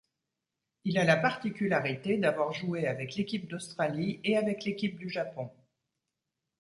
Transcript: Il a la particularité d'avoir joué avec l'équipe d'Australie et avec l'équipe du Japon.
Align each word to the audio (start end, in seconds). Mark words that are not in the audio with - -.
Il 0.83 0.97
a 0.97 1.03
la 1.03 1.15
particularité 1.15 2.17
d'avoir 2.17 2.53
joué 2.53 2.87
avec 2.87 3.13
l'équipe 3.17 3.47
d'Australie 3.47 4.19
et 4.23 4.35
avec 4.35 4.65
l'équipe 4.65 4.97
du 4.97 5.11
Japon. 5.11 5.51